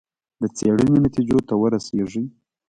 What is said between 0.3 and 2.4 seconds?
د څېړنې نتیجو ته ورسېږي.